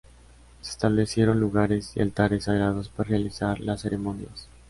Se 0.63 0.71
establecieron 0.71 1.39
lugares 1.39 1.95
y 1.95 2.01
altares 2.01 2.45
sagrados 2.45 2.89
para 2.89 3.09
realizar 3.11 3.59
las 3.59 3.81
ceremonias. 3.83 4.47